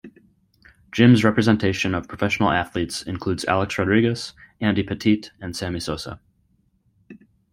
Jim's 0.91 1.23
representation 1.23 1.93
of 1.93 2.07
professional 2.07 2.49
athletes 2.51 3.03
includes 3.03 3.45
Alex 3.45 3.77
Rodriguez, 3.77 4.33
Andy 4.59 4.81
Pettitte 4.83 5.29
and 5.39 5.55
Sammy 5.55 5.79
Sosa. 5.79 6.19